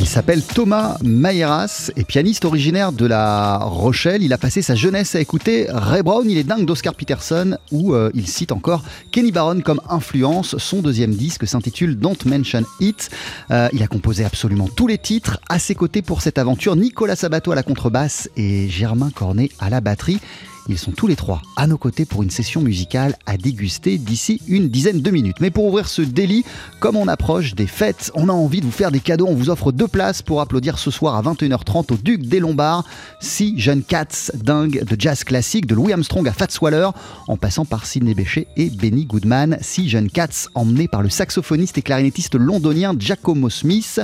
Il 0.00 0.06
s'appelle 0.06 0.44
Thomas 0.44 0.96
Mayeras 1.02 1.90
et 1.96 2.04
pianiste 2.04 2.44
originaire 2.44 2.92
de 2.92 3.04
La 3.04 3.58
Rochelle. 3.58 4.22
Il 4.22 4.32
a 4.32 4.38
passé 4.38 4.62
sa 4.62 4.76
jeunesse 4.76 5.16
à 5.16 5.20
écouter 5.20 5.66
Ray 5.68 6.04
Brown. 6.04 6.24
Il 6.30 6.38
est 6.38 6.44
dingue 6.44 6.64
d'Oscar 6.64 6.94
Peterson 6.94 7.58
où 7.72 7.94
euh, 7.94 8.08
il 8.14 8.28
cite 8.28 8.52
encore 8.52 8.84
Kenny 9.10 9.32
Barron 9.32 9.60
comme 9.60 9.80
influence. 9.90 10.56
Son 10.58 10.82
deuxième 10.82 11.16
disque 11.16 11.48
s'intitule 11.48 11.98
Don't 11.98 12.16
Mention 12.26 12.62
It. 12.78 13.10
Euh, 13.50 13.68
il 13.72 13.82
a 13.82 13.88
composé 13.88 14.24
absolument 14.24 14.68
tous 14.68 14.86
les 14.86 14.98
titres. 14.98 15.40
À 15.48 15.58
ses 15.58 15.74
côtés 15.74 16.00
pour 16.00 16.22
cette 16.22 16.38
aventure, 16.38 16.76
Nicolas 16.76 17.16
Sabato 17.16 17.50
à 17.50 17.56
la 17.56 17.64
contrebasse 17.64 18.30
et 18.36 18.68
Germain 18.68 19.10
Cornet 19.10 19.50
à 19.58 19.68
la 19.68 19.80
batterie. 19.80 20.20
Ils 20.68 20.78
sont 20.78 20.92
tous 20.92 21.06
les 21.06 21.16
trois 21.16 21.40
à 21.56 21.66
nos 21.66 21.78
côtés 21.78 22.04
pour 22.04 22.22
une 22.22 22.30
session 22.30 22.60
musicale 22.60 23.16
à 23.24 23.38
déguster 23.38 23.96
d'ici 23.96 24.42
une 24.48 24.68
dizaine 24.68 25.00
de 25.00 25.10
minutes. 25.10 25.38
Mais 25.40 25.50
pour 25.50 25.64
ouvrir 25.64 25.88
ce 25.88 26.02
délit, 26.02 26.44
comme 26.78 26.96
on 26.96 27.08
approche 27.08 27.54
des 27.54 27.66
fêtes, 27.66 28.10
on 28.14 28.28
a 28.28 28.32
envie 28.32 28.60
de 28.60 28.66
vous 28.66 28.70
faire 28.70 28.90
des 28.90 29.00
cadeaux. 29.00 29.26
On 29.28 29.34
vous 29.34 29.48
offre 29.48 29.72
deux 29.72 29.88
places 29.88 30.20
pour 30.20 30.42
applaudir 30.42 30.78
ce 30.78 30.90
soir 30.90 31.16
à 31.16 31.22
21h30 31.22 31.94
au 31.94 31.96
Duc 31.96 32.26
des 32.26 32.38
Lombards. 32.38 32.84
Six 33.20 33.58
jeunes 33.58 33.82
cats 33.82 34.30
dingues 34.34 34.84
de 34.84 35.00
jazz 35.00 35.24
classique, 35.24 35.66
de 35.66 35.74
Louis 35.74 35.92
Armstrong 35.92 36.28
à 36.28 36.32
Fats 36.32 36.58
Waller, 36.60 36.90
en 37.28 37.36
passant 37.38 37.64
par 37.64 37.86
Sidney 37.86 38.14
Bechet 38.14 38.46
et 38.56 38.68
Benny 38.68 39.06
Goodman. 39.06 39.56
Six 39.62 39.88
jeunes 39.88 40.10
cats 40.10 40.48
emmenés 40.54 40.88
par 40.88 41.02
le 41.02 41.08
saxophoniste 41.08 41.78
et 41.78 41.82
clarinettiste 41.82 42.34
londonien 42.34 42.94
Giacomo 42.98 43.48
Smith. 43.48 44.00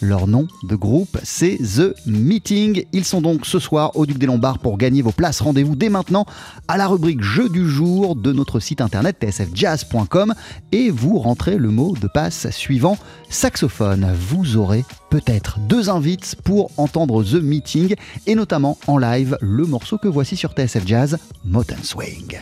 Leur 0.00 0.26
nom 0.26 0.46
de 0.62 0.76
groupe, 0.76 1.18
c'est 1.22 1.58
The 1.58 1.94
Meeting. 2.06 2.84
Ils 2.92 3.04
sont 3.04 3.20
donc 3.20 3.46
ce 3.46 3.58
soir 3.58 3.96
au 3.96 4.06
Duc 4.06 4.18
des 4.18 4.26
Lombards 4.26 4.58
pour 4.58 4.78
gagner 4.78 5.02
vos 5.02 5.12
places. 5.12 5.40
Rendez-vous 5.40 5.76
dès 5.76 5.88
maintenant 5.88 6.24
à 6.68 6.76
la 6.76 6.86
rubrique 6.86 7.22
Jeu 7.22 7.48
du 7.48 7.68
jour 7.68 8.14
de 8.14 8.32
notre 8.32 8.60
site 8.60 8.80
internet 8.80 9.16
tsfjazz.com 9.20 10.34
et 10.72 10.90
vous 10.90 11.18
rentrez 11.18 11.56
le 11.56 11.70
mot 11.70 11.94
de 12.00 12.06
passe 12.06 12.50
suivant 12.50 12.96
saxophone. 13.28 14.12
Vous 14.28 14.56
aurez 14.56 14.84
peut-être 15.10 15.58
deux 15.60 15.90
invites 15.90 16.36
pour 16.44 16.70
entendre 16.76 17.24
The 17.24 17.42
Meeting 17.42 17.94
et 18.26 18.34
notamment 18.34 18.78
en 18.86 18.98
live 18.98 19.36
le 19.40 19.64
morceau 19.64 19.98
que 19.98 20.08
voici 20.08 20.36
sur 20.36 20.52
TSF 20.52 20.86
Jazz, 20.86 21.18
Mountain 21.44 21.82
Swing. 21.82 22.38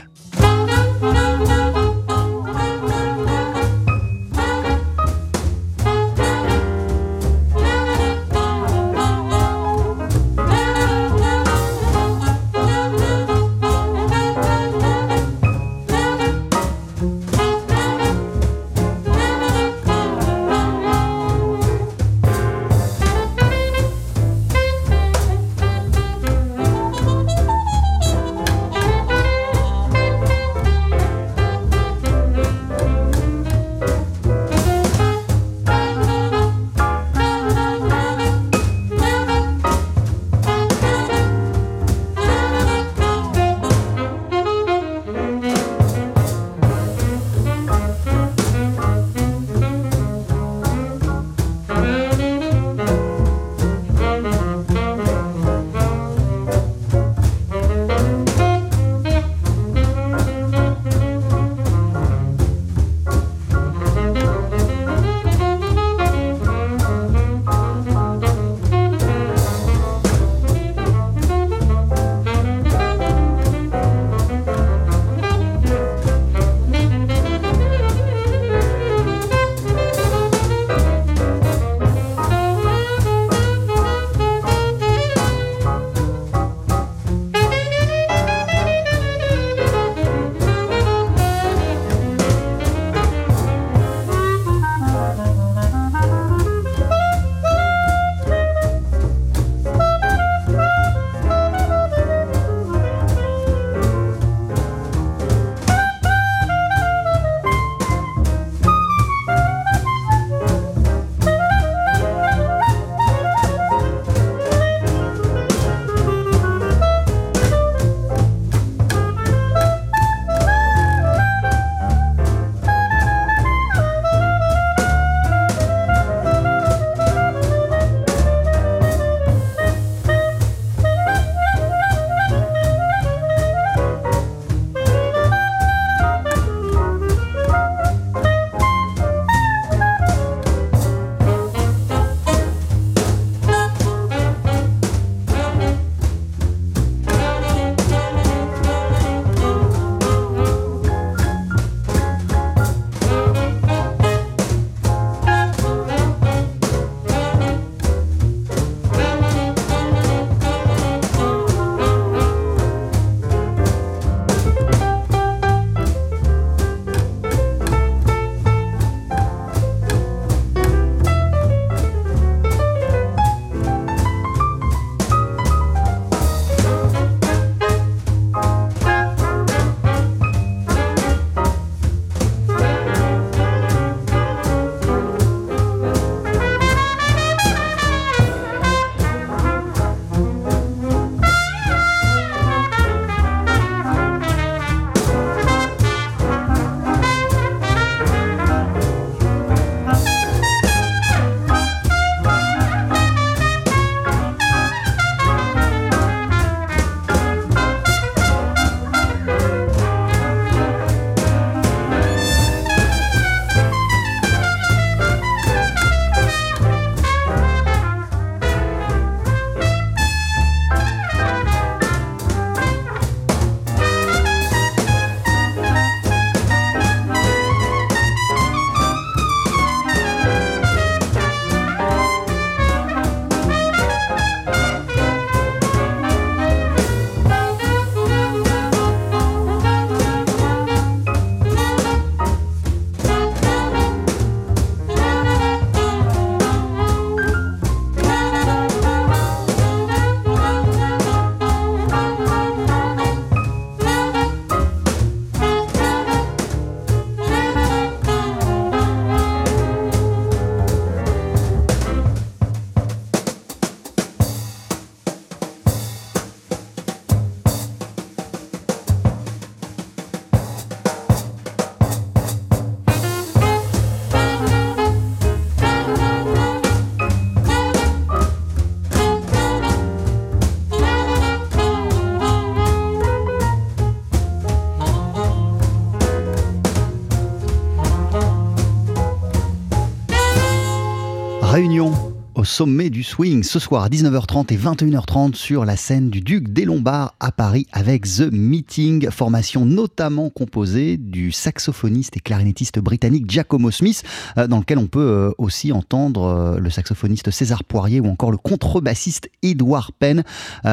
Sommet 292.57 292.89
du 292.89 293.03
swing 293.03 293.43
ce 293.43 293.59
soir 293.59 293.83
à 293.83 293.91
19h30 293.91 294.51
et 294.51 294.57
21h30 294.57 295.35
sur 295.35 295.67
la 295.67 295.77
scène 295.77 296.09
du 296.09 296.23
Duc 296.23 296.49
des 296.49 296.65
Lombards 296.65 297.15
à 297.21 297.31
Paris 297.31 297.67
avec 297.71 298.05
The 298.05 298.33
Meeting, 298.33 299.11
formation 299.11 299.67
notamment 299.67 300.31
composée 300.31 300.97
du 300.97 301.33
saxophoniste 301.33 302.17
et 302.17 302.21
clarinettiste 302.21 302.79
britannique 302.79 303.29
Giacomo 303.29 303.71
Smith, 303.71 304.05
euh, 304.39 304.47
dans 304.47 304.59
lequel 304.61 304.79
on 304.79 304.87
peut 304.87 305.01
euh, 305.01 305.33
aussi 305.37 305.71
entendre 305.71 306.23
euh, 306.23 306.59
le 306.59 306.71
saxophoniste 306.71 307.31
César 307.31 307.63
Poirier 307.63 308.01
ou 308.01 308.07
encore 308.07 308.31
le 308.31 308.39
contrebassiste 308.39 309.29
Edouard 309.43 309.93
Penn. 309.93 310.25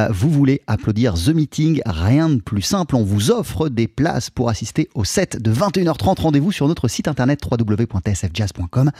Vous 0.10 0.30
voulez 0.30 0.62
applaudir 0.68 1.16
The 1.16 1.30
Meeting, 1.36 1.82
rien 1.86 2.30
de 2.30 2.40
plus 2.40 2.62
simple, 2.62 2.96
on 2.96 3.04
vous 3.04 3.30
offre 3.30 3.68
des 3.68 3.90
places 3.90 4.30
pour 4.30 4.48
assister 4.48 4.88
au 4.96 5.04
set 5.04 5.42
de 5.42 5.54
21h30. 5.54 6.22
Rendez-vous 6.22 6.54
sur 6.54 6.70
notre 6.70 6.88
site 6.88 7.10
internet 7.10 7.42
www.tsfjazz.com 7.44 8.92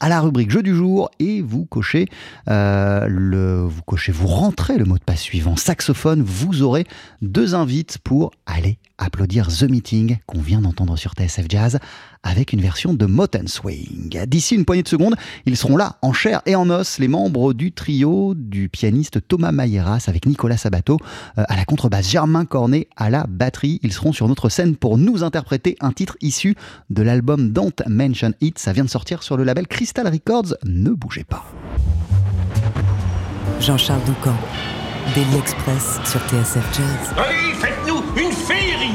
à 0.00 0.08
la 0.08 0.20
rubrique 0.20 0.50
jeu 0.50 0.62
du 0.62 0.74
jour 0.74 1.10
et 1.18 1.42
vous 1.42 1.66
cochez 1.66 2.06
euh, 2.48 3.06
le, 3.08 3.62
vous 3.62 3.82
cochez, 3.82 4.12
vous 4.12 4.26
rentrez 4.26 4.78
le 4.78 4.84
mot 4.84 4.98
de 4.98 5.04
passe 5.04 5.20
suivant 5.20 5.56
saxophone. 5.56 6.22
Vous 6.22 6.62
aurez 6.62 6.86
deux 7.22 7.54
invites 7.54 7.98
pour 7.98 8.32
aller 8.46 8.78
applaudir 9.00 9.48
The 9.48 9.64
Meeting 9.64 10.18
qu'on 10.26 10.40
vient 10.40 10.60
d'entendre 10.60 10.96
sur 10.96 11.12
TSF 11.12 11.46
Jazz 11.48 11.78
avec 12.22 12.52
une 12.52 12.60
version 12.60 12.94
de 12.94 13.06
Moten 13.06 13.48
Swing. 13.48 14.24
D'ici 14.26 14.54
une 14.54 14.64
poignée 14.64 14.82
de 14.82 14.88
secondes, 14.88 15.16
ils 15.46 15.56
seront 15.56 15.76
là 15.76 15.96
en 16.02 16.12
chair 16.12 16.42
et 16.46 16.54
en 16.54 16.68
os, 16.70 16.98
les 16.98 17.08
membres 17.08 17.54
du 17.54 17.72
trio 17.72 18.34
du 18.36 18.68
pianiste 18.68 19.26
Thomas 19.26 19.52
Mayeras 19.52 20.04
avec 20.06 20.26
Nicolas 20.26 20.58
Sabato 20.58 20.98
euh, 21.38 21.44
à 21.48 21.56
la 21.56 21.64
contrebasse, 21.64 22.10
Germain 22.10 22.44
Cornet 22.44 22.88
à 22.96 23.10
la 23.10 23.26
batterie. 23.28 23.80
Ils 23.82 23.92
seront 23.92 24.12
sur 24.12 24.28
notre 24.28 24.48
scène 24.48 24.76
pour 24.76 24.98
nous 24.98 25.24
interpréter 25.24 25.76
un 25.80 25.92
titre 25.92 26.16
issu 26.20 26.54
de 26.90 27.02
l'album 27.02 27.50
Don't 27.52 27.72
Mention 27.86 28.32
It. 28.40 28.58
Ça 28.58 28.72
vient 28.72 28.84
de 28.84 28.90
sortir 28.90 29.22
sur 29.22 29.36
le 29.36 29.44
label 29.44 29.66
Crystal 29.66 30.06
Records. 30.06 30.54
Ne 30.64 30.90
bougez 30.90 31.24
pas. 31.24 31.44
Jean-Charles 33.60 34.04
Doucan, 34.04 34.34
Daily 35.14 35.36
Express 35.36 36.00
sur 36.04 36.20
TSF 36.28 36.76
Jazz. 36.76 37.14
Allez, 37.16 37.49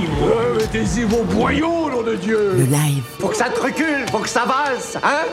féerie 0.06 0.22
Ouais, 0.22 0.58
mettez-y 0.58 1.04
vos 1.04 1.24
boyaux, 1.24 1.90
nom 1.90 2.02
de 2.04 2.16
Dieu 2.16 2.52
Le 2.58 2.64
live. 2.66 3.04
Faut 3.20 3.28
que 3.30 3.36
ça 3.38 3.50
te 3.50 3.60
recule, 3.60 4.06
faut 4.12 4.20
que 4.20 4.30
ça 4.30 4.46
valse, 4.46 4.98
hein? 5.04 5.26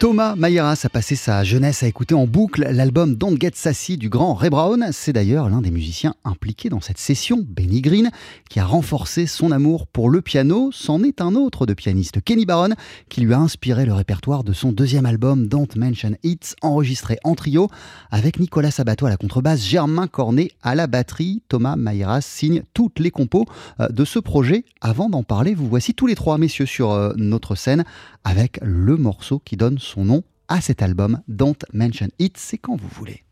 Thomas 0.00 0.34
Mayeras 0.34 0.80
a 0.84 0.88
passé 0.88 1.14
sa 1.14 1.44
jeunesse 1.44 1.82
à 1.82 1.86
écouter 1.86 2.14
en 2.14 2.26
boucle 2.26 2.62
l'album 2.62 3.16
Don't 3.16 3.36
Get 3.38 3.50
Sassy 3.52 3.98
du 3.98 4.08
grand 4.08 4.32
Ray 4.32 4.48
Brown. 4.48 4.88
C'est 4.92 5.12
d'ailleurs 5.12 5.50
l'un 5.50 5.60
des 5.60 5.70
musiciens 5.70 6.14
impliqués 6.24 6.70
dans 6.70 6.80
cette 6.80 6.96
session, 6.96 7.44
Benny 7.46 7.82
Green, 7.82 8.10
qui 8.48 8.60
a 8.60 8.64
renforcé 8.64 9.26
son 9.26 9.52
amour 9.52 9.86
pour 9.86 10.08
le 10.08 10.22
piano. 10.22 10.70
C'en 10.72 11.02
est 11.02 11.20
un 11.20 11.34
autre 11.34 11.66
de 11.66 11.74
pianiste, 11.74 12.22
Kenny 12.24 12.46
Barron, 12.46 12.70
qui 13.10 13.20
lui 13.20 13.34
a 13.34 13.38
inspiré 13.38 13.84
le 13.84 13.92
répertoire 13.92 14.42
de 14.42 14.54
son 14.54 14.72
deuxième 14.72 15.04
album 15.04 15.48
Don't 15.48 15.68
Mention 15.76 16.16
It, 16.22 16.56
enregistré 16.62 17.18
en 17.22 17.34
trio 17.34 17.68
avec 18.10 18.40
Nicolas 18.40 18.70
Sabato 18.70 19.04
à 19.04 19.10
la 19.10 19.18
contrebasse, 19.18 19.62
Germain 19.62 20.06
Cornet 20.06 20.52
à 20.62 20.74
la 20.74 20.86
batterie. 20.86 21.42
Thomas 21.50 21.76
Mayeras 21.76 22.22
signe 22.22 22.62
toutes 22.72 23.00
les 23.00 23.10
compos 23.10 23.44
euh, 23.80 23.88
de 23.88 24.06
ce 24.06 24.18
projet. 24.18 24.64
Avant 24.80 25.10
d'en 25.10 25.24
parler, 25.24 25.52
vous 25.52 25.68
voici 25.68 25.92
tous 25.92 26.06
les 26.06 26.14
trois 26.14 26.38
messieurs 26.38 26.64
sur 26.64 26.90
euh, 26.90 27.12
notre 27.16 27.54
scène 27.54 27.84
avec 28.24 28.58
le 28.62 28.96
morceau 28.96 29.38
qui 29.38 29.56
donne 29.56 29.78
son 29.78 30.04
nom 30.04 30.22
à 30.48 30.60
cet 30.60 30.82
album, 30.82 31.20
Don't 31.28 31.54
Mention 31.72 32.08
It, 32.18 32.36
c'est 32.36 32.58
quand 32.58 32.76
vous 32.76 32.88
voulez. 32.88 33.24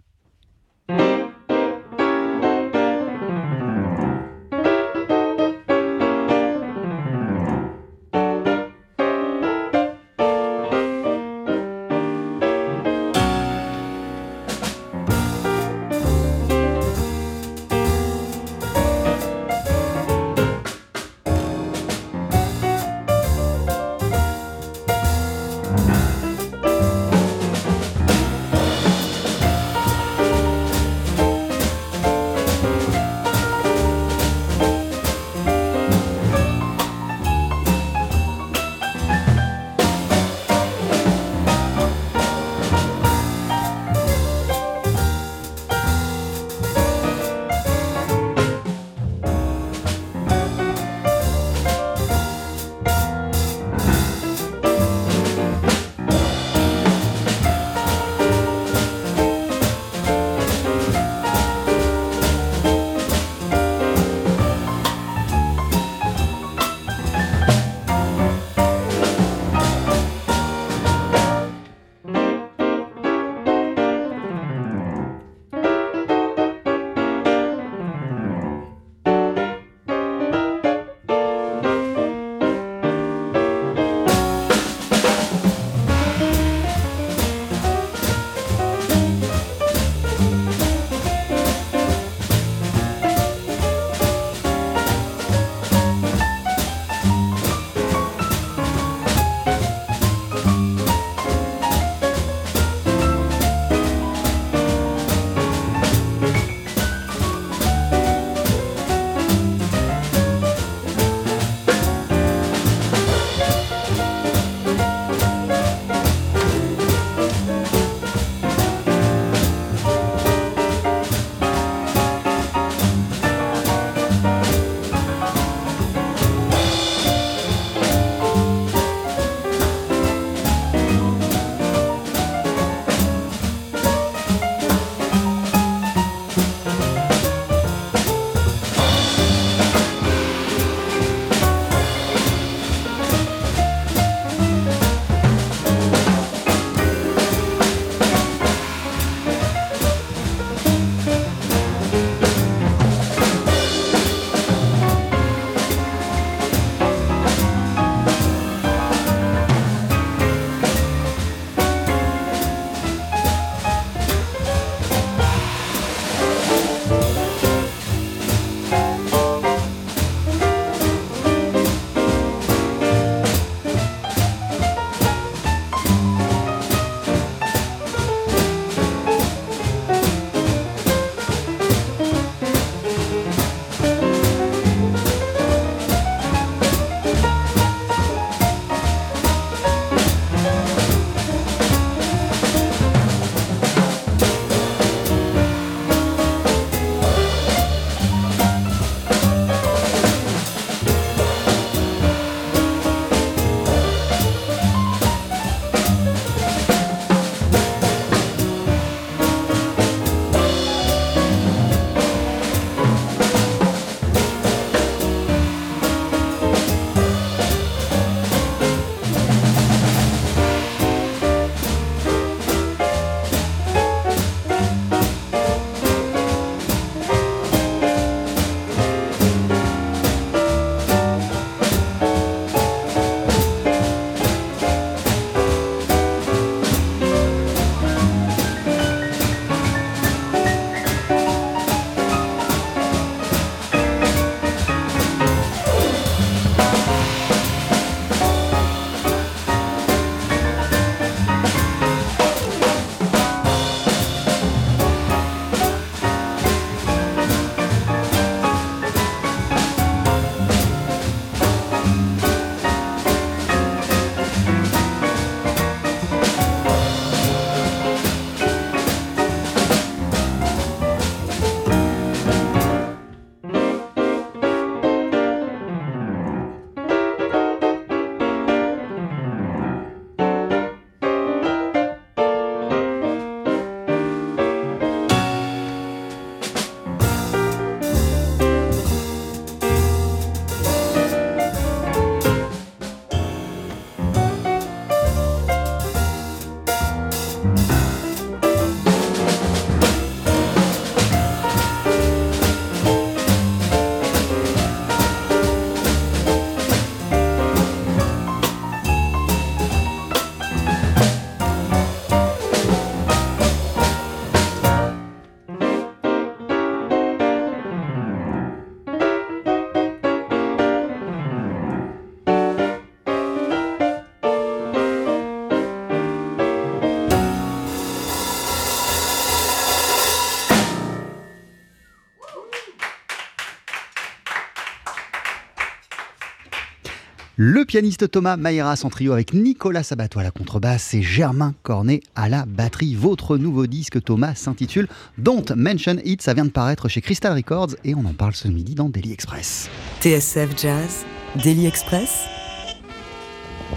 Le 337.41 337.65
pianiste 337.65 338.11
Thomas 338.11 338.37
Maïras 338.37 338.81
en 338.83 338.89
trio 338.89 339.13
avec 339.13 339.33
Nicolas 339.33 339.85
Sabato 339.85 340.19
à 340.19 340.25
la 340.25 340.33
contrebasse 340.33 340.93
et 340.95 341.03
Germain 341.03 341.55
Cornet 341.63 342.01
à 342.17 342.29
la 342.29 342.45
batterie. 342.45 342.97
Votre 342.97 343.39
nouveau 343.39 343.69
disque 343.69 344.03
Thomas 344.03 344.35
s'intitule 344.35 344.89
Don't 345.19 345.45
Mention 345.55 345.99
It. 346.05 346.21
Ça 346.21 346.35
vient 346.35 346.47
de 346.47 346.51
paraître 346.51 346.89
chez 346.89 347.01
Crystal 347.01 347.33
Records 347.33 347.77
et 347.85 347.95
on 347.95 348.05
en 348.07 348.13
parle 348.13 348.35
ce 348.35 348.49
midi 348.49 348.75
dans 348.75 348.89
Daily 348.89 349.13
Express. 349.13 349.71
TSF 350.01 350.61
Jazz, 350.61 351.05
Daily 351.45 351.67
Express, 351.67 352.25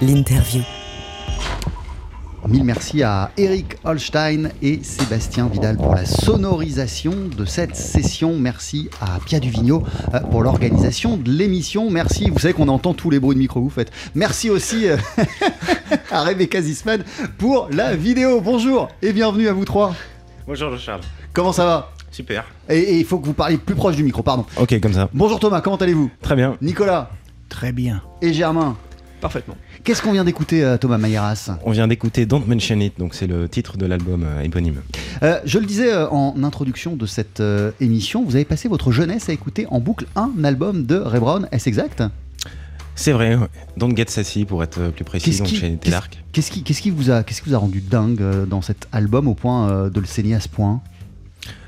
l'interview. 0.02 0.64
Mille 2.48 2.64
merci 2.64 3.04
à 3.04 3.32
Eric 3.38 3.76
Holstein 3.84 4.50
et 4.62 4.84
Sébastien 4.84 5.48
Vidal 5.48 5.78
pour 5.78 5.94
la 5.94 6.06
sonorisation 6.06 7.14
de 7.38 7.46
cette 7.46 7.76
session. 7.76 8.36
Merci 8.38 8.90
à 9.00 9.20
Pia 9.24 9.40
Duvigneau 9.40 9.84
euh, 10.14 10.20
pour 10.22 10.42
l'organisation 10.42 11.18
de 11.18 11.30
l'émission. 11.32 11.90
Merci, 11.92 12.30
vous 12.30 12.40
savez 12.40 12.54
qu'on 12.54 12.68
entend 12.68 12.94
tous 12.94 13.10
les 13.12 13.20
bruits 13.20 13.36
de 13.36 13.40
micro 13.40 13.60
que 13.60 13.66
vous 13.66 13.70
faites. 13.70 13.92
Merci 14.16 14.50
aussi 14.50 14.90
euh, 14.90 14.98
à 16.12 16.24
Rebecca 16.24 16.62
Zisman 16.62 17.04
pour 17.38 17.70
la 17.72 17.96
vidéo. 17.96 18.42
Bonjour 18.42 18.90
et 19.02 19.14
bienvenue 19.14 19.48
à 19.48 19.54
vous 19.54 19.66
trois. 19.66 19.94
Bonjour 20.48 20.76
Charles. 20.80 21.02
Comment 21.34 21.54
ça 21.54 21.66
va? 21.66 21.92
Super. 22.10 22.44
Et 22.68 22.98
il 22.98 23.06
faut 23.06 23.20
que 23.20 23.28
vous 23.28 23.34
parliez 23.34 23.58
plus 23.58 23.76
proche 23.76 23.96
du 23.96 24.04
micro, 24.04 24.24
pardon. 24.24 24.46
Ok, 24.58 24.78
comme 24.82 24.94
ça. 24.94 25.10
Bonjour 25.14 25.40
Thomas, 25.40 25.62
comment 25.62 25.78
allez-vous? 25.78 26.10
Très 26.22 26.36
bien. 26.36 26.58
Nicolas? 26.62 27.12
Très 27.50 27.72
bien. 27.72 28.02
et 28.22 28.34
Germain? 28.34 28.76
Parfaitement. 29.22 29.56
Qu'est-ce 29.84 30.02
qu'on 30.02 30.12
vient 30.14 30.24
d'écouter, 30.26 30.64
euh, 30.64 30.78
Thomas 30.78 30.98
Mayeras 30.98 31.52
On 31.64 31.72
vient 31.72 31.88
d'écouter 31.88 32.26
Don't 32.26 32.44
Mention 32.48 32.80
It, 32.80 32.98
donc 33.00 33.14
c'est 33.14 33.28
le 33.28 33.48
titre 33.48 33.78
de 33.78 33.86
l'album 33.86 34.24
euh, 34.26 34.42
éponyme. 34.42 34.82
Euh, 35.24 35.40
je 35.46 35.60
le 35.60 35.66
disais 35.68 35.94
euh, 35.94 36.10
en 36.10 36.44
introduction 36.44 36.96
de 36.96 37.06
cette 37.06 37.40
euh, 37.40 37.72
émission, 37.80 38.24
vous 38.26 38.36
avez 38.36 38.46
passé 38.46 38.68
votre 38.68 38.92
jeunesse 38.92 39.30
à 39.30 39.34
écouter 39.34 39.68
en 39.70 39.80
boucle 39.80 40.06
un 40.16 40.32
album 40.44 40.86
de 40.86 40.96
Ray 40.96 41.20
Brown, 41.20 41.48
est-ce 41.52 41.70
exact? 41.70 42.04
C'est 42.96 43.12
vrai, 43.14 43.36
ouais. 43.36 43.48
Don't 43.78 43.96
Get 43.96 44.06
Sassy 44.10 44.44
pour 44.46 44.64
être 44.64 44.90
plus 44.90 45.06
précis, 45.06 45.38
donc 45.38 45.48
qui- 45.48 45.56
chez 45.56 45.78
Telarc. 45.78 46.22
Qu'est-ce 46.34 46.52
qui, 46.52 46.90
vous 46.92 47.10
a, 47.12 47.24
qu'est-ce 47.24 47.42
qui 47.42 47.50
vous 47.50 47.56
a 47.56 47.60
rendu 47.60 47.80
dingue 47.82 48.22
euh, 48.22 48.46
dans 48.46 48.62
cet 48.62 48.88
album 48.92 49.28
au 49.28 49.34
point 49.34 49.70
euh, 49.70 49.90
de 49.90 50.00
le 50.00 50.06
saigner 50.08 50.36
à 50.36 50.40
ce 50.40 50.50
point? 50.50 50.82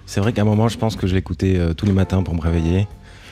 C'est 0.05 0.19
vrai 0.19 0.33
qu'à 0.33 0.41
un 0.41 0.45
moment, 0.45 0.67
je 0.69 0.77
pense 0.77 0.95
que 0.95 1.07
je 1.07 1.13
l'écoutais 1.15 1.55
euh, 1.57 1.73
tous 1.73 1.85
les 1.85 1.93
matins 1.93 2.23
pour 2.23 2.33
me 2.35 2.41
réveiller. 2.41 2.87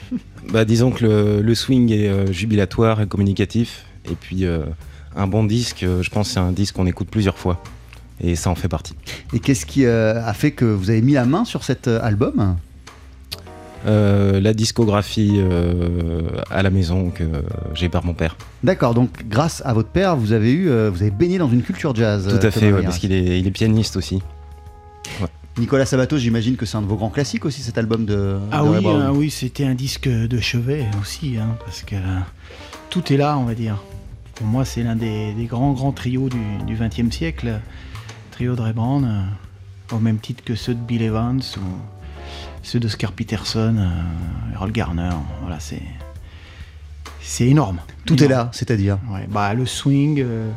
bah, 0.54 0.64
disons 0.64 0.92
que 0.92 1.04
le, 1.06 1.42
le 1.42 1.56
swing 1.56 1.92
est 1.92 2.08
euh, 2.08 2.32
jubilatoire 2.32 3.02
et 3.02 3.08
communicatif. 3.08 3.86
Et 4.10 4.16
puis, 4.16 4.46
euh, 4.46 4.64
un 5.16 5.28
bon 5.28 5.44
disque, 5.44 5.84
euh, 5.84 6.02
je 6.02 6.10
pense 6.10 6.28
que 6.30 6.34
c'est 6.34 6.40
un 6.40 6.52
disque 6.52 6.76
qu'on 6.76 6.88
écoute 6.88 7.10
plusieurs 7.10 7.38
fois. 7.38 7.62
Et 8.24 8.36
ça 8.36 8.50
en 8.50 8.56
fait 8.56 8.68
partie. 8.68 8.96
Et 9.34 9.40
qu'est-ce 9.40 9.66
qui 9.66 9.86
euh, 9.86 10.24
a 10.24 10.34
fait 10.34 10.52
que 10.52 10.66
vous 10.66 10.90
avez 10.92 11.02
mis 11.02 11.14
la 11.14 11.26
main 11.26 11.44
sur 11.44 11.64
cet 11.64 11.88
album? 11.88 12.56
Euh, 13.88 14.40
la 14.40 14.54
discographie 14.54 15.38
euh, 15.38 16.22
à 16.52 16.62
la 16.62 16.70
maison 16.70 17.10
que 17.10 17.24
j'ai 17.74 17.90
par 17.90 18.06
mon 18.06 18.14
père. 18.14 18.38
D'accord, 18.64 18.94
donc 18.94 19.10
grâce 19.28 19.64
à 19.66 19.74
votre 19.74 19.90
père, 19.90 20.16
vous 20.16 20.34
avez 20.34 20.52
eu, 20.52 20.70
euh, 20.70 20.92
vous 20.94 21.02
avez 21.02 21.10
baigné 21.10 21.40
dans 21.40 21.50
une 21.50 21.64
culture 21.64 21.96
jazz. 21.96 22.28
Tout 22.28 22.46
à 22.46 22.52
fait, 22.52 22.72
ouais, 22.72 22.84
parce 22.84 23.00
qu'il 23.00 23.12
est, 23.12 23.40
il 23.40 23.48
est 23.48 23.52
pianiste 23.52 23.96
aussi. 23.98 24.22
Nicolas 25.58 25.88
Sabato, 25.88 26.18
j'imagine 26.20 26.58
que 26.58 26.66
c'est 26.68 26.78
un 26.78 26.84
de 26.84 26.88
vos 26.88 26.96
grands 26.96 27.10
classiques 27.10 27.44
aussi, 27.44 27.62
cet 27.62 27.78
album 27.80 28.06
de, 28.06 28.38
Ah 28.52 28.62
de 28.62 28.68
Ray 28.68 28.78
oui, 28.78 28.84
Brown. 28.84 29.02
ah 29.04 29.14
oui, 29.14 29.32
c'était 29.32 29.66
un 29.66 29.74
disque 29.74 30.08
de 30.08 30.40
chevet 30.40 30.86
aussi, 31.02 31.38
hein, 31.38 31.58
parce 31.66 31.82
que 31.82 31.96
tout 32.92 33.12
est 33.12 33.18
là, 33.18 33.36
on 33.40 33.46
va 33.46 33.56
dire. 33.56 33.82
Pour 34.36 34.48
moi, 34.48 34.66
c'est 34.66 34.84
l'un 34.84 34.96
des, 34.96 35.34
des 35.34 35.46
grands, 35.46 35.74
grands 35.74 35.92
trios 35.92 36.30
du 36.30 36.76
XXe 36.76 37.16
siècle. 37.16 37.60
Trio 38.32 38.56
de 38.56 38.62
Ray 38.62 38.74
Brown, 38.74 39.06
euh, 39.06 39.96
au 39.96 40.00
même 40.00 40.18
titre 40.20 40.44
que 40.44 40.56
ceux 40.56 40.74
de 40.74 40.80
Bill 40.80 41.02
Evans 41.04 41.42
ou 41.58 41.62
ceux 42.64 42.80
de 42.80 42.88
Scar 42.88 43.12
Peterson, 43.12 43.76
euh, 43.78 44.54
Earl 44.54 44.72
Garner. 44.72 45.10
Voilà, 45.42 45.60
c'est 45.60 45.82
c'est 47.22 47.48
énorme. 47.48 47.80
Tout 48.06 48.22
est 48.24 48.28
là, 48.28 48.50
c'est-à-dire. 48.52 48.98
Ouais, 49.12 49.28
bah, 49.30 49.54
le 49.54 49.66
swing, 49.68 50.22
euh, 50.22 50.50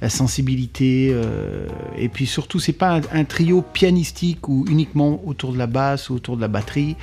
la 0.00 0.08
sensibilité, 0.10 1.10
euh, 1.12 1.68
et 1.96 2.08
puis 2.08 2.26
surtout, 2.26 2.58
c'est 2.58 2.72
pas 2.72 2.96
un, 2.96 3.00
un 3.12 3.24
trio 3.24 3.62
pianistique 3.62 4.48
ou 4.48 4.64
uniquement 4.68 5.20
autour 5.26 5.52
de 5.52 5.58
la 5.58 5.68
basse 5.68 6.10
ou 6.10 6.14
autour 6.14 6.36
de 6.36 6.40
la 6.40 6.48
batterie. 6.48 6.96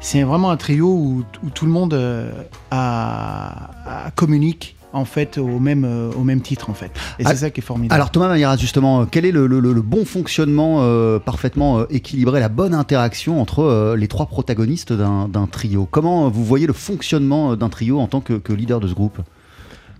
C'est 0.00 0.22
vraiment 0.22 0.50
un 0.50 0.56
trio 0.58 0.86
où, 0.88 1.24
où 1.42 1.50
tout 1.50 1.64
le 1.64 1.72
monde 1.72 1.94
euh, 1.94 2.30
a- 2.70 3.70
a- 4.06 4.10
communique 4.10 4.75
en 4.96 5.04
fait 5.04 5.38
au 5.38 5.58
même, 5.58 5.84
euh, 5.84 6.10
au 6.16 6.24
même 6.24 6.40
titre 6.40 6.70
en 6.70 6.74
fait. 6.74 6.90
Et 7.18 7.22
Ah, 7.24 7.30
c'est 7.30 7.36
ça 7.36 7.50
qui 7.50 7.60
est 7.60 7.62
formidable. 7.62 7.94
Alors 7.94 8.10
Thomas 8.10 8.28
Mayeras, 8.28 8.56
justement, 8.56 9.02
euh, 9.02 9.04
quel 9.10 9.24
est 9.24 9.32
le, 9.32 9.46
le- 9.46 9.60
le- 9.60 9.72
le 9.72 9.82
bon 9.82 10.04
fonctionnement 10.04 10.78
euh, 10.80 11.18
parfaitement 11.18 11.80
euh, 11.80 11.84
équilibré, 11.90 12.40
la 12.40 12.48
bonne 12.48 12.74
interaction 12.74 13.40
entre 13.40 13.60
euh, 13.62 13.96
les 13.96 14.08
trois 14.08 14.26
protagonistes 14.26 14.92
d'un 14.92 15.48
trio? 15.50 15.86
Comment 15.90 16.28
vous 16.30 16.44
voyez 16.44 16.66
le 16.66 16.72
fonctionnement 16.72 17.56
d'un 17.56 17.68
trio 17.68 18.00
en 18.00 18.06
tant 18.06 18.20
que, 18.20 18.34
que 18.34 18.52
leader 18.52 18.80
de 18.80 18.88
ce 18.88 18.94
groupe? 18.94 19.18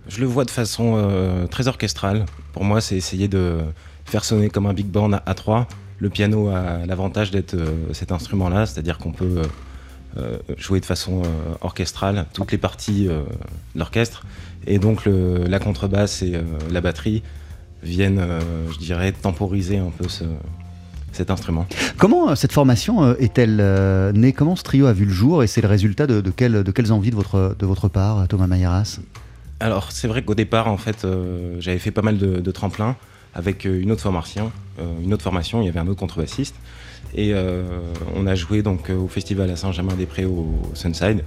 Je 0.07 0.19
le 0.21 0.25
vois 0.25 0.45
de 0.45 0.51
façon 0.51 0.93
euh, 0.95 1.47
très 1.47 1.67
orchestrale. 1.67 2.25
Pour 2.53 2.63
moi, 2.63 2.79
c'est 2.81 2.95
essayer 2.95 3.27
de 3.27 3.57
faire 4.05 4.23
sonner 4.23 4.49
comme 4.49 4.65
un 4.65 4.73
big 4.73 4.87
band 4.87 5.11
à, 5.13 5.21
à 5.25 5.33
trois. 5.33 5.67
Le 5.99 6.09
piano 6.09 6.47
a 6.49 6.85
l'avantage 6.85 7.31
d'être 7.31 7.55
euh, 7.55 7.71
cet 7.91 8.11
instrument-là, 8.11 8.65
c'est-à-dire 8.67 8.99
qu'on 8.99 9.11
peut 9.11 9.41
jouer 10.57 10.79
de 10.79 10.85
façon 10.85 11.21
euh, 11.23 11.25
orchestrale 11.61 12.25
toutes 12.33 12.51
les 12.51 12.57
parties 12.57 13.07
euh, 13.07 13.21
de 13.75 13.79
l'orchestre. 13.79 14.23
Et 14.65 14.79
donc 14.79 15.05
le- 15.05 15.45
la 15.47 15.59
contrebasse 15.59 16.21
et 16.21 16.35
euh, 16.35 16.41
la 16.71 16.81
batterie 16.81 17.23
viennent, 17.83 18.19
euh, 18.19 18.41
je 18.71 18.77
dirais, 18.79 19.11
temporiser 19.11 19.77
un 19.77 19.91
peu 19.97 20.07
ce- 20.09 20.23
cet 21.13 21.31
instrument. 21.31 21.65
Comment 21.97 22.29
euh, 22.31 22.35
cette 22.35 22.51
formation 22.51 23.03
euh, 23.03 23.13
est-elle 23.19 23.57
euh, 23.61 24.11
née? 24.11 24.33
Comment 24.33 24.55
ce 24.55 24.63
trio 24.63 24.85
a 24.87 24.93
vu 24.93 25.05
le 25.05 25.11
jour? 25.11 25.43
Et 25.43 25.47
c'est 25.47 25.61
le 25.61 25.67
résultat 25.67 26.05
de, 26.07 26.21
de, 26.21 26.31
quelles- 26.31 26.63
de 26.63 26.71
quelles 26.71 26.91
envies 26.91 27.11
de 27.11 27.15
votre, 27.15 27.55
de 27.57 27.65
votre 27.65 27.87
part, 27.87 28.19
euh, 28.19 28.25
Thomas 28.25 28.47
Mayeras? 28.47 28.99
Alors, 29.59 29.91
c'est 29.91 30.07
vrai 30.07 30.21
qu'au 30.23 30.35
départ, 30.35 30.67
en 30.67 30.77
fait, 30.77 31.03
euh, 31.05 31.55
j'avais 31.59 31.79
fait 31.79 31.91
pas 31.91 32.03
mal 32.03 32.17
de, 32.17 32.39
de 32.39 32.51
tremplins 32.51 32.95
avec 33.33 33.65
euh, 33.65 33.81
une 33.81 33.91
autre 33.91 34.01
formation. 34.01 34.51
euh, 34.79 34.83
une 35.03 35.13
autre 35.13 35.23
formation, 35.23 35.61
il 35.61 35.65
y 35.65 35.69
avait 35.69 35.79
un 35.79 35.87
autre 35.87 35.99
contrebassiste. 35.99 36.55
Et 37.15 37.33
euh, 37.33 37.63
on 38.15 38.27
a 38.27 38.35
joué 38.35 38.61
donc 38.61 38.89
euh, 38.89 38.95
au 38.97 39.07
festival 39.07 39.49
à 39.49 39.55
Saint-Germain-des-Prés 39.55 40.25
au 40.25 40.59
Sunside. 40.73 41.23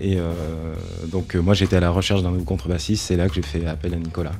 Et 0.00 0.16
euh, 0.18 0.74
donc, 1.10 1.34
moi, 1.36 1.54
j'étais 1.54 1.76
à 1.76 1.80
la 1.80 1.90
recherche 1.90 2.22
d'un 2.22 2.30
nouveau 2.30 2.44
contrebassiste. 2.44 3.04
C'est 3.06 3.16
là 3.16 3.28
que 3.28 3.34
j'ai 3.34 3.42
fait 3.42 3.64
appel 3.66 3.94
à 3.94 3.96
Nicolas. 3.96 4.32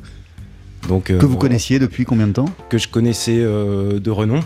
Donc, 0.88 1.04
Que 1.04 1.24
vous 1.24 1.34
on- 1.34 1.38
connaissiez 1.38 1.78
depuis 1.78 2.04
combien 2.04 2.26
de 2.26 2.32
temps? 2.32 2.48
Que 2.68 2.78
je 2.78 2.88
connaissais 2.88 3.38
de 3.38 4.10
renom. 4.10 4.40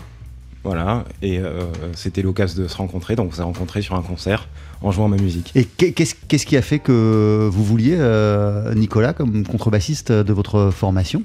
Voilà. 0.63 1.05
Et 1.21 1.39
euh, 1.39 1.63
c'était 1.95 2.21
l'occasion 2.21 2.63
de 2.63 2.67
se 2.67 2.77
rencontrer. 2.77 3.15
Donc, 3.15 3.29
on 3.31 3.35
s'est 3.35 3.41
rencontrés 3.41 3.81
sur 3.81 3.95
un 3.95 4.01
concert 4.01 4.47
en 4.81 4.91
jouant 4.91 5.07
ma 5.07 5.17
musique. 5.17 5.51
Et 5.55 5.65
qu'est- 5.65 5.93
qu'est-ce 5.93 6.45
qui 6.45 6.55
a 6.57 6.61
fait 6.61 6.79
que 6.79 7.49
vous 7.51 7.63
vouliez 7.63 7.95
euh, 7.97 8.73
Nicolas 8.75 9.13
comme 9.13 9.45
contrebassiste 9.45 10.11
de 10.11 10.33
votre 10.33 10.69
formation? 10.71 11.23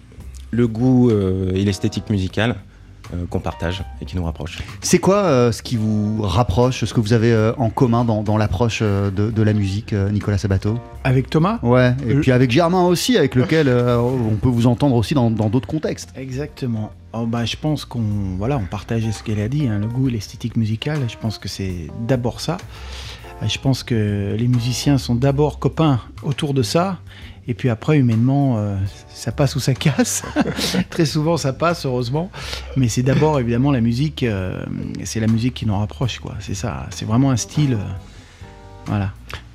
Le 0.50 0.66
goût 0.66 1.10
euh, 1.10 1.52
et 1.54 1.62
l'esthétique 1.64 2.10
musicale 2.10 2.56
qu'on 3.30 3.40
partage 3.40 3.84
et 4.00 4.04
qui 4.04 4.16
nous 4.16 4.24
rapprochent. 4.24 4.58
C'est 4.80 4.98
quoi 4.98 5.16
euh, 5.24 5.52
ce 5.52 5.62
qui 5.62 5.76
vous 5.76 6.22
rapproche, 6.22 6.84
ce 6.84 6.94
que 6.94 7.00
vous 7.00 7.12
avez 7.12 7.32
euh, 7.32 7.52
en 7.58 7.70
commun 7.70 8.04
dans, 8.04 8.22
dans 8.22 8.36
l'approche 8.36 8.80
euh, 8.82 9.10
de, 9.10 9.30
de 9.30 9.42
la 9.42 9.52
musique, 9.52 9.92
euh, 9.92 10.10
Nicolas 10.10 10.38
Sabato? 10.38 10.78
Avec 11.04 11.28
Thomas? 11.30 11.58
Ouais, 11.62 11.94
et 12.06 12.12
Euh, 12.14 12.20
puis 12.20 12.32
avec 12.32 12.50
Germain 12.50 12.84
aussi, 12.86 13.16
avec 13.18 13.34
lequel 13.34 13.68
euh, 13.68 13.98
on 13.98 14.36
peut 14.36 14.48
vous 14.48 14.66
entendre 14.66 14.96
aussi 14.96 15.14
dans 15.14 15.30
dans 15.30 15.48
d'autres 15.50 15.68
contextes. 15.68 16.10
Exactement. 16.16 16.92
Oh, 17.12 17.26
bah, 17.26 17.44
je 17.44 17.56
pense 17.56 17.84
qu'on 17.84 18.36
voilà, 18.38 18.56
on 18.58 18.64
partage 18.66 19.08
ce 19.08 19.22
qu'elle 19.22 19.40
a 19.40 19.48
dit, 19.48 19.68
hein, 19.68 19.78
le 19.78 19.86
goût 19.86 20.08
et 20.08 20.10
l'esthétique 20.12 20.56
musicale. 20.56 20.98
Je 21.08 21.16
pense 21.16 21.38
que 21.38 21.48
c'est 21.48 21.88
d'abord 22.08 22.40
ça. 22.40 22.56
Euh, 23.42 23.48
Je 23.48 23.58
pense 23.58 23.82
que 23.82 24.34
les 24.38 24.48
musiciens 24.48 24.98
sont 24.98 25.14
d'abord 25.14 25.58
copains 25.58 26.00
autour 26.22 26.54
de 26.54 26.62
ça. 26.62 26.98
Et 27.46 27.52
puis 27.52 27.68
après, 27.68 27.98
humainement, 27.98 28.56
euh, 28.56 28.76
ça 29.08 29.30
passe 29.30 29.54
ou 29.54 29.60
ça 29.60 29.74
casse. 29.74 30.22
Très 30.90 31.04
souvent, 31.04 31.36
ça 31.36 31.52
passe, 31.52 31.84
heureusement. 31.84 32.30
Mais 32.76 32.88
c'est 32.88 33.02
d'abord, 33.02 33.38
évidemment, 33.38 33.70
la 33.70 33.82
musique. 33.82 34.22
euh, 34.22 34.64
c'est 35.04 35.20
la 35.20 35.26
musique 35.26 35.52
qui 35.54 35.66
nous 35.66 35.76
rapproche, 35.78 36.20
quoi. 36.20 36.34
C'est 36.40 36.54
ça. 36.54 36.86
C'est 36.90 37.04
vraiment 37.04 37.30
un 37.30 37.36
style. 37.36 37.74
euh, 37.74 37.84
voilà. 38.86 39.10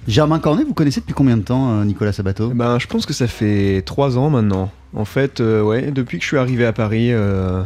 Germain 0.07 0.39
Cornet, 0.39 0.63
vous 0.63 0.73
connaissez 0.73 1.01
depuis 1.01 1.13
combien 1.13 1.37
de 1.37 1.41
temps 1.43 1.83
Nicolas 1.83 2.13
Sabato? 2.13 2.49
Ben, 2.49 2.79
je 2.79 2.87
pense 2.87 3.05
que 3.05 3.13
ça 3.13 3.27
fait 3.27 3.83
trois 3.85 4.17
ans 4.17 4.29
maintenant. 4.29 4.71
En 4.95 5.05
fait, 5.05 5.39
euh, 5.39 5.61
ouais, 5.61 5.91
depuis 5.91 6.17
que 6.17 6.23
je 6.23 6.27
suis 6.29 6.37
arrivé 6.37 6.65
à 6.65 6.73
Paris, 6.73 7.11
euh, 7.11 7.61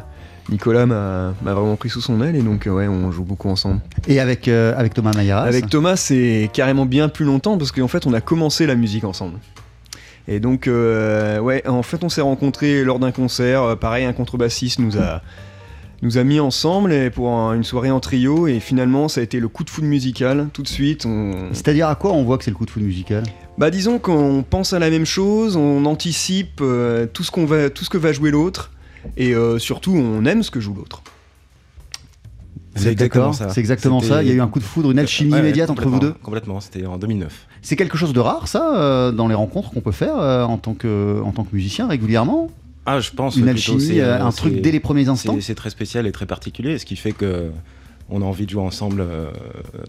Nicolas 0.49 0.85
m'a 0.85 1.33
vraiment 1.41 1.75
pris 1.77 1.89
sous 1.89 2.01
son 2.01 2.21
aile 2.21 2.35
et 2.35 2.41
donc, 2.41 2.67
euh, 2.67 2.71
ouais, 2.71 2.87
on 2.87 3.11
joue 3.11 3.23
beaucoup 3.23 3.49
ensemble. 3.49 3.79
Et 4.07 4.19
avec, 4.19 4.47
euh, 4.47 4.73
avec 4.77 4.93
Thomas 4.93 5.13
Mayeras 5.15 5.43
Avec 5.43 5.69
Thomas, 5.69 5.95
c'est 5.95 6.49
carrément 6.53 6.85
bien 6.85 7.07
plus 7.09 7.25
longtemps 7.25 7.57
parce 7.57 7.71
qu'en 7.71 7.87
fait, 7.87 8.05
on 8.05 8.13
a 8.13 8.21
commencé 8.21 8.65
la 8.65 8.75
musique 8.75 9.05
ensemble. 9.05 9.39
Et 10.27 10.39
donc, 10.39 10.67
euh, 10.67 11.39
ouais, 11.39 11.65
en 11.67 11.83
fait, 11.83 12.03
on 12.03 12.09
s'est 12.09 12.21
rencontrés 12.21 12.83
lors 12.83 12.99
d'un 12.99 13.11
concert. 13.11 13.77
Pareil, 13.79 14.05
un 14.05 14.13
contrebassiste 14.13 14.79
nous 14.79 14.97
a, 14.97 15.21
nous 16.01 16.17
a 16.17 16.23
mis 16.23 16.39
ensemble 16.41 16.91
et 16.93 17.09
pour 17.09 17.29
un- 17.31 17.53
une 17.55 17.63
soirée 17.63 17.91
en 17.91 17.99
trio. 18.01 18.47
Et 18.47 18.59
finalement, 18.59 19.07
ça 19.07 19.21
a 19.21 19.23
été 19.23 19.39
le 19.39 19.47
coup 19.47 19.63
de 19.63 19.69
foudre 19.69 19.87
musical 19.87 20.47
tout 20.53 20.61
de 20.61 20.67
suite. 20.67 21.05
On, 21.05 21.49
C'est-à-dire 21.53 21.87
à 21.87 21.95
quoi 21.95 22.11
on 22.11 22.23
voit 22.23 22.37
que 22.37 22.43
c'est 22.43 22.51
le 22.51 22.57
coup 22.57 22.65
de 22.65 22.69
foudre 22.71 22.85
musical? 22.85 23.23
Bah 23.57 23.69
disons 23.69 23.99
qu'on 23.99 24.43
pense 24.49 24.73
à 24.73 24.79
la 24.79 24.89
même 24.89 25.05
chose, 25.05 25.55
on 25.57 25.85
anticipe 25.85 26.59
euh, 26.61 27.05
tout, 27.05 27.23
ce 27.23 27.29
qu'on 27.31 27.45
va, 27.45 27.69
tout 27.69 27.83
ce 27.85 27.89
que 27.89 27.97
va 27.99 28.11
jouer 28.11 28.31
l'autre, 28.31 28.71
et 29.17 29.33
euh, 29.35 29.59
surtout 29.59 29.93
on 29.95 30.25
aime 30.25 30.43
ce 30.43 30.51
que 30.51 30.59
joue 30.59 30.73
l'autre. 30.73 31.01
Vous 32.75 32.87
êtes 32.87 32.97
d'accord 32.97 33.35
C'est 33.35 33.59
exactement 33.59 33.99
ça. 34.01 34.23
Il 34.23 34.29
y 34.29 34.31
a 34.31 34.35
eu 34.35 34.41
un 34.41 34.47
coup 34.47 34.59
de 34.59 34.63
foudre, 34.63 34.89
une 34.91 34.97
alchimie 34.99 35.31
Ouais, 35.33 35.39
immédiate 35.39 35.69
entre 35.69 35.87
vous 35.87 35.99
deux. 35.99 36.13
Complètement, 36.23 36.59
c'était 36.59 36.85
en 36.87 36.97
2009. 36.97 37.47
C'est 37.61 37.75
quelque 37.75 37.97
chose 37.97 38.13
de 38.13 38.19
rare, 38.19 38.47
ça, 38.47 38.75
euh, 38.75 39.11
dans 39.11 39.27
les 39.27 39.35
rencontres 39.35 39.69
qu'on 39.69 39.81
peut 39.81 39.91
faire 39.91 40.17
euh, 40.17 40.43
en, 40.43 40.57
tant 40.57 40.73
que, 40.73 41.21
en 41.23 41.31
tant 41.31 41.43
que 41.43 41.55
musicien 41.55 41.87
régulièrement? 41.87 42.49
Ah, 42.85 42.99
je 42.99 43.11
pense. 43.11 43.35
Une 43.37 43.43
plutôt, 43.43 43.57
alchimie, 43.73 43.81
c'est, 43.81 44.01
euh, 44.01 44.21
un 44.21 44.31
c'est- 44.31 44.37
truc 44.37 44.61
dès 44.61 44.71
les 44.71 44.79
premiers 44.79 45.07
instants? 45.07 45.35
c'est- 45.35 45.41
C'est 45.41 45.55
très 45.55 45.69
spécial 45.69 46.07
et 46.07 46.11
très 46.11 46.25
particulier, 46.25 46.77
ce 46.79 46.85
qui 46.85 46.95
fait 46.95 47.11
que 47.13 47.51
on 48.09 48.21
a 48.21 48.25
envie 48.25 48.45
de 48.45 48.49
jouer 48.51 48.63
ensemble 48.63 49.01
euh, 49.01 49.29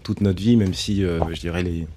toute 0.03 0.21
notre 0.21 0.39
vie, 0.41 0.55
même 0.55 0.73
si 0.73 1.03
euh, 1.03 1.19
je 1.33 1.39
dirais 1.39 1.63
les, 1.63 1.87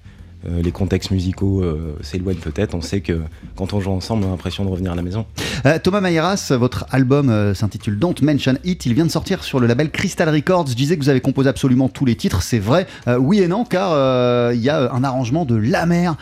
euh, 0.47 0.63
les 0.63 0.71
contextes 0.71 1.11
musicaux 1.11 1.63
euh, 1.63 1.97
s'éloignent 2.01 2.39
peut-être. 2.39 2.75
On 2.75 2.81
sait 2.81 3.01
que 3.01 3.21
quand 3.57 3.73
on 3.73 3.81
joue 3.81 3.91
ensemble, 3.91 4.25
on 4.25 4.29
a 4.29 4.31
l'impression 4.31 4.65
de 4.65 4.71
revenir 4.71 4.93
à 4.93 4.95
la 4.95 5.03
maison. 5.03 5.27
Euh, 5.67 5.79
Thomas 5.83 6.01
Mayeras, 6.01 6.53
votre 6.59 6.87
album 6.91 7.55
s'intitule 7.55 7.99
Don't 7.99 8.15
Mention 8.23 8.55
It. 8.65 8.87
Il 8.87 8.95
vient 8.95 9.07
de 9.07 9.11
sortir 9.11 9.43
sur 9.43 9.59
le 9.59 9.67
label 9.67 9.91
Crystal 9.91 10.29
Records. 10.29 10.69
Je 10.69 10.75
disais 10.75 10.97
que 10.97 11.03
vous 11.03 11.09
avez 11.09 11.21
composé 11.21 11.49
absolument 11.49 11.89
tous 11.89 12.05
les 12.05 12.15
titres. 12.15 12.43
C'est 12.43 12.59
vrai, 12.59 12.87
oui 13.19 13.41
et 13.41 13.49
non, 13.49 13.65
car 13.65 14.53
il 14.53 14.61
y 14.61 14.69
a 14.69 14.93
un 14.93 15.05
arrangement 15.05 15.45
de 15.45 15.57
La 15.57 15.87
Mer, 15.87 16.17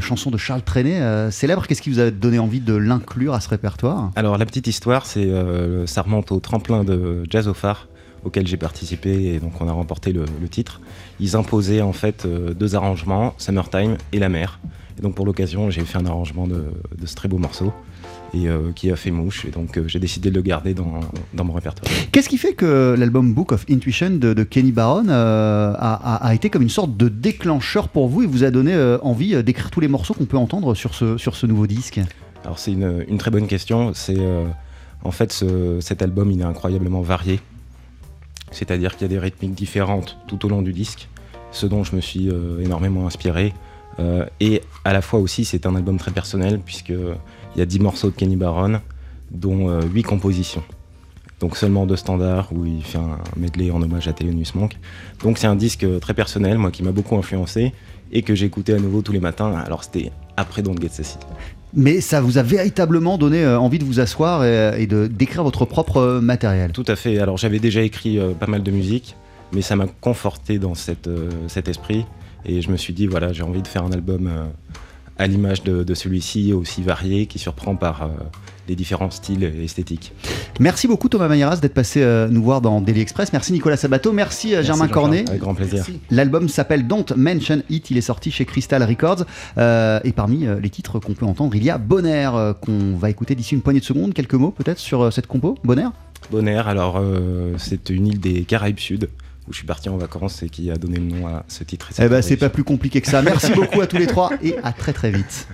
chanson 0.00 0.30
de 0.30 0.36
Charles 0.36 0.62
Trenet, 0.62 1.30
célèbre. 1.30 1.66
Qu'est-ce 1.66 1.82
qui 1.82 1.90
vous 1.90 2.00
a 2.00 2.10
donné 2.10 2.38
envie 2.38 2.60
de 2.60 2.74
l'inclure 2.74 3.34
à 3.34 3.40
ce 3.40 3.48
répertoire? 3.48 4.10
Alors 4.16 4.38
la 4.38 4.46
petite 4.46 4.66
histoire, 4.66 5.06
c'est 5.06 5.30
ça 5.86 6.02
remonte 6.02 6.32
au 6.32 6.40
tremplin 6.40 6.84
de 6.84 7.22
Jazz 7.28 7.48
au 7.48 7.54
phare 7.54 7.86
auquel 8.24 8.46
j'ai 8.46 8.56
participé 8.56 9.34
et 9.34 9.38
donc 9.38 9.60
on 9.60 9.68
a 9.68 9.72
remporté 9.72 10.12
le, 10.12 10.24
le 10.40 10.48
titre. 10.48 10.80
Ils 11.20 11.36
imposaient 11.36 11.80
en 11.80 11.92
fait 11.92 12.24
euh, 12.24 12.52
deux 12.54 12.74
arrangements, 12.74 13.34
Summertime 13.38 13.96
et 14.12 14.18
La 14.18 14.28
Mer. 14.28 14.60
Et 14.98 15.02
donc 15.02 15.14
pour 15.14 15.24
l'occasion, 15.24 15.70
j'ai 15.70 15.82
fait 15.82 15.98
un 15.98 16.06
arrangement 16.06 16.46
de, 16.46 16.66
de 16.98 17.06
ce 17.06 17.14
très 17.14 17.28
beau 17.28 17.38
morceau 17.38 17.72
et 18.34 18.48
euh, 18.48 18.70
qui 18.74 18.90
a 18.90 18.96
fait 18.96 19.10
mouche. 19.10 19.46
Et 19.46 19.50
donc 19.50 19.78
euh, 19.78 19.88
j'ai 19.88 19.98
décidé 19.98 20.30
de 20.30 20.34
le 20.34 20.42
garder 20.42 20.74
dans, 20.74 21.00
dans 21.32 21.44
mon 21.44 21.54
répertoire. 21.54 21.90
Qu'est-ce 22.12 22.28
qui 22.28 22.36
fait 22.36 22.52
que 22.52 22.94
l'album 22.98 23.32
Book 23.32 23.52
of 23.52 23.64
Intuition 23.70 24.10
de, 24.10 24.34
de 24.34 24.42
Kenny 24.42 24.72
Barron 24.72 25.08
euh, 25.08 25.72
a, 25.78 26.34
été 26.34 26.50
comme 26.50 26.62
une 26.62 26.68
sorte 26.68 26.96
de 26.96 27.08
déclencheur 27.08 27.88
pour 27.88 28.08
vous 28.08 28.22
et 28.22 28.26
vous 28.26 28.44
a 28.44 28.50
donné 28.50 28.74
envie 29.02 29.42
d'écrire 29.42 29.70
tous 29.70 29.80
les 29.80 29.88
morceaux 29.88 30.14
qu'on 30.14 30.26
peut 30.26 30.36
entendre 30.36 30.74
sur 30.74 30.94
ce, 30.94 31.16
sur 31.16 31.34
ce 31.34 31.46
nouveau 31.46 31.66
disque? 31.66 32.00
Alors 32.44 32.58
c'est 32.58 32.72
une, 32.72 33.04
une 33.08 33.18
très 33.18 33.30
bonne 33.30 33.46
question. 33.46 33.92
C'est 33.94 34.18
en 35.02 35.10
fait 35.10 35.32
ce- 35.32 35.78
cet 35.80 36.02
album, 36.02 36.30
il 36.30 36.40
est 36.40 36.44
incroyablement 36.44 37.00
varié. 37.00 37.40
C'est-à-dire 38.50 38.96
qu'il 38.96 39.02
y 39.02 39.04
a 39.06 39.08
des 39.08 39.18
rythmiques 39.18 39.54
différentes 39.54 40.18
tout 40.26 40.44
au 40.46 40.48
long 40.48 40.62
du 40.62 40.72
disque, 40.72 41.08
ce 41.52 41.66
dont 41.66 41.84
je 41.84 41.96
me 41.96 42.00
suis 42.00 42.28
euh, 42.28 42.60
énormément 42.60 43.06
inspiré. 43.06 43.52
Euh, 43.98 44.26
et 44.40 44.62
à 44.84 44.92
la 44.92 45.02
fois 45.02 45.20
aussi, 45.20 45.44
c'est 45.44 45.66
un 45.66 45.76
album 45.76 45.98
très 45.98 46.10
personnel 46.10 46.60
puisque 46.64 46.90
il 46.90 47.58
y 47.58 47.60
a 47.60 47.66
10 47.66 47.80
morceaux 47.80 48.10
de 48.10 48.14
Kenny 48.14 48.36
Barron, 48.36 48.80
dont 49.30 49.80
8 49.80 50.02
compositions. 50.02 50.62
Donc 51.40 51.56
seulement 51.56 51.86
deux 51.86 51.96
standards 51.96 52.52
où 52.52 52.66
il 52.66 52.84
fait 52.84 52.98
un 52.98 53.18
medley 53.36 53.70
en 53.70 53.80
hommage 53.80 54.06
à 54.08 54.12
Thelonious 54.12 54.52
Monk. 54.54 54.76
Donc 55.22 55.38
c'est 55.38 55.46
un 55.46 55.56
disque 55.56 55.84
euh, 55.84 55.98
très 55.98 56.12
personnel, 56.12 56.58
moi 56.58 56.70
qui 56.70 56.82
m'a 56.82 56.92
beaucoup 56.92 57.16
influencé 57.16 57.72
et 58.12 58.22
que 58.22 58.34
j'écoutais 58.34 58.74
à 58.74 58.78
nouveau 58.78 59.00
tous 59.00 59.12
les 59.12 59.20
matins. 59.20 59.52
Alors 59.54 59.82
c'était 59.82 60.12
après 60.36 60.62
Don't 60.62 60.78
Get 60.78 60.90
Sassy. 60.90 61.16
Mais 61.74 62.00
ça 62.00 62.20
vous 62.20 62.38
a 62.38 62.42
véritablement 62.42 63.16
donné 63.16 63.44
euh, 63.44 63.58
envie 63.58 63.78
de 63.78 63.84
vous 63.84 64.00
asseoir 64.00 64.44
et, 64.44 64.82
et 64.82 64.86
de 64.86 65.06
d'écrire 65.06 65.44
votre 65.44 65.64
propre 65.64 65.98
euh, 65.98 66.20
matériel. 66.20 66.72
Tout 66.72 66.84
à 66.88 66.96
fait. 66.96 67.18
Alors 67.18 67.36
j'avais 67.36 67.60
déjà 67.60 67.82
écrit 67.82 68.18
euh, 68.18 68.32
pas 68.32 68.46
mal 68.46 68.62
de 68.62 68.70
musique, 68.70 69.14
mais 69.52 69.62
ça 69.62 69.76
m'a 69.76 69.86
conforté 69.86 70.58
dans 70.58 70.72
euh, 71.06 71.30
cet 71.48 71.68
esprit. 71.68 72.04
Et 72.44 72.62
je 72.62 72.70
me 72.70 72.76
suis 72.76 72.92
dit, 72.92 73.06
voilà, 73.06 73.32
j'ai 73.32 73.42
envie 73.42 73.62
de 73.62 73.68
faire 73.68 73.84
un 73.84 73.92
album 73.92 74.26
euh, 74.26 74.44
à 75.18 75.26
l'image 75.26 75.62
de, 75.62 75.94
celui-ci, 75.94 76.52
aussi 76.52 76.82
varié, 76.82 77.26
qui 77.26 77.38
surprend 77.38 77.76
par 77.76 78.02
euh, 78.02 78.06
les 78.70 78.76
différents 78.76 79.10
styles 79.10 79.44
esthétiques. 79.44 80.12
Merci 80.60 80.86
beaucoup 80.86 81.08
Thomas 81.08 81.28
Mayeras 81.28 81.56
d'être 81.56 81.74
passé 81.74 82.02
euh, 82.02 82.28
nous 82.28 82.42
voir 82.42 82.60
dans 82.60 82.80
Daily 82.80 83.00
Express. 83.00 83.32
Merci 83.32 83.52
Nicolas 83.52 83.76
Sabato. 83.76 84.12
Merci, 84.12 84.54
euh, 84.54 84.62
Germain. 84.62 84.88
Cornet. 84.88 85.24
Avec 85.28 85.40
grand 85.40 85.54
plaisir. 85.54 85.84
L'album 86.10 86.48
s'appelle 86.48 86.86
Don't 86.86 87.04
Mention 87.16 87.62
It. 87.68 87.90
Il 87.90 87.98
est 87.98 88.02
sorti 88.02 88.30
chez 88.30 88.44
Crystal 88.44 88.82
Records. 88.82 89.24
Euh, 89.58 90.00
et 90.04 90.12
parmi 90.12 90.46
les 90.62 90.70
titres 90.70 91.00
qu'on 91.00 91.14
peut 91.14 91.26
entendre, 91.26 91.56
il 91.56 91.64
y 91.64 91.70
a 91.70 91.78
Bonaire 91.78 92.34
euh, 92.36 92.52
qu'on 92.52 92.96
va 92.96 93.10
écouter 93.10 93.34
d'ici 93.34 93.54
une 93.54 93.62
poignée 93.62 93.80
de 93.80 93.84
secondes. 93.84 94.14
Quelques 94.14 94.34
mots 94.34 94.52
peut-être 94.52 94.78
sur 94.78 95.12
cette 95.12 95.26
compo 95.26 95.56
Bonaire 95.64 95.92
Bonaire, 96.30 96.68
alors 96.68 96.98
euh, 96.98 97.54
c'est 97.58 97.90
une 97.90 98.06
île 98.06 98.20
des 98.20 98.44
Caraïbes 98.44 98.78
Sud 98.78 99.08
où 99.48 99.52
je 99.52 99.58
suis 99.58 99.66
parti 99.66 99.88
en 99.88 99.96
vacances 99.96 100.42
et 100.42 100.48
qui 100.48 100.70
a 100.70 100.76
donné 100.76 100.98
le 100.98 101.04
nom 101.04 101.26
à 101.26 101.44
ce 101.48 101.64
titre. 101.64 101.90
et 101.90 102.04
Eh 102.04 102.08
ben, 102.08 102.22
c'est 102.22 102.36
pas 102.36 102.50
plus 102.50 102.62
compliqué 102.62 103.00
que 103.00 103.08
ça. 103.08 103.22
Merci 103.22 103.52
beaucoup 103.54 103.80
à 103.80 103.86
tous 103.86 103.96
les 103.96 104.06
trois 104.06 104.30
et 104.42 104.54
à 104.62 104.72
très 104.72 104.92
très 104.92 105.10
vite. 105.10 105.48